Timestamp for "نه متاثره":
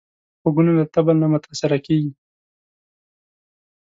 1.23-1.77